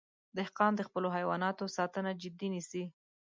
دهقان 0.37 0.71
د 0.75 0.81
خپلو 0.87 1.07
حیواناتو 1.15 1.73
ساتنه 1.77 2.11
جدي 2.21 2.47
نیسي. 2.53 2.83